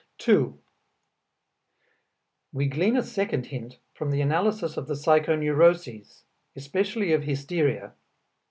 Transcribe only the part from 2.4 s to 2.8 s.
We